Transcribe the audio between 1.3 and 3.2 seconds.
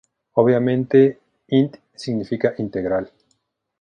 int significa integral.